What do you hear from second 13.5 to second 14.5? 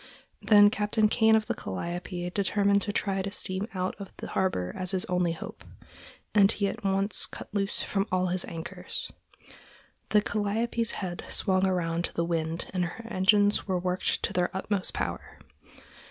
were worked to their